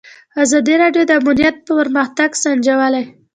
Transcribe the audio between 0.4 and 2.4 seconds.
ازادي راډیو د امنیت پرمختګ